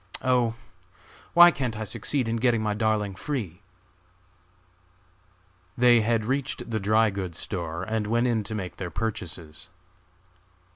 Oh! 0.23 0.55
why 1.35 1.51
can't 1.51 1.77
I 1.77 1.83
succeed 1.83 2.27
in 2.27 2.37
getting 2.37 2.63
my 2.63 2.73
darling 2.73 3.13
free!" 3.13 3.61
They 5.77 6.01
had 6.01 6.25
reached 6.25 6.71
the 6.71 6.79
dry 6.79 7.11
goods 7.11 7.37
store 7.37 7.83
and 7.83 8.07
went 8.07 8.25
in 8.25 8.43
to 8.45 8.55
make 8.55 8.77
their 8.77 8.89
purchases. 8.89 9.69